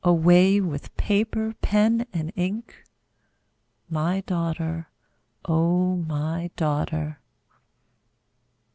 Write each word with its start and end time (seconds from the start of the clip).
Away 0.03 0.59
with 0.59 0.97
paper, 0.97 1.53
pen, 1.61 2.07
and 2.11 2.33
ink 2.35 2.85
My 3.87 4.21
daughter, 4.21 4.89
O 5.45 5.95
my 5.97 6.49
daughter! 6.55 7.19